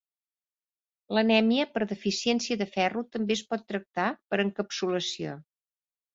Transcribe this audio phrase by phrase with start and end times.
[1.17, 5.37] L’anèmia per deficiència de ferro també es pot tractar per encapsulació.